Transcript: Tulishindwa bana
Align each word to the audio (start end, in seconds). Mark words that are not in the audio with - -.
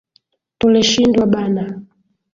Tulishindwa 0.59 1.23
bana 1.33 1.63